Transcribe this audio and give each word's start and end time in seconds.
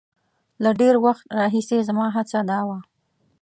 له 0.63 0.71
ډېر 0.81 0.95
وخت 1.05 1.23
راهیسې 1.39 1.77
زما 1.89 2.05
هڅه 2.15 2.39
دا 2.51 2.59
وه. 2.67 2.79